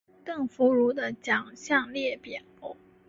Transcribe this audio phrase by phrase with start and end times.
[0.25, 2.41] 邓福如的奖项列表